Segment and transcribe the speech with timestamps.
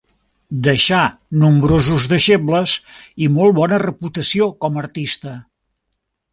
[0.67, 1.01] Deixà
[1.43, 2.75] nombrosos deixebles
[3.27, 5.39] i molt bona reputació com artista.